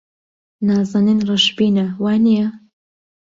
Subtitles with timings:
[0.67, 2.47] نازەنین ڕەشبینە، وانییە؟